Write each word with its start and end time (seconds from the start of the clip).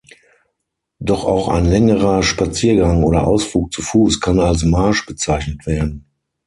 Doch 0.99 1.25
auch 1.25 1.47
ein 1.49 1.65
längerer 1.65 2.23
Spaziergang 2.23 3.03
oder 3.03 3.27
Ausflug 3.27 3.71
zu 3.71 3.83
Fuß 3.83 4.19
kann 4.19 4.39
als 4.39 4.63
Marsch 4.63 5.05
bezeichnet 5.05 5.67
werden. 5.67 6.07